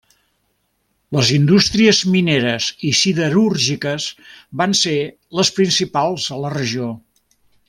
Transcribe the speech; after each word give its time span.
Les 1.17 1.27
indústries 1.35 1.99
mineres 2.15 2.69
i 2.89 2.93
siderúrgiques 3.01 4.09
van 4.63 4.77
ser 4.83 4.97
les 5.41 5.53
principals 5.61 6.31
a 6.39 6.43
la 6.47 6.57
regió. 6.61 6.91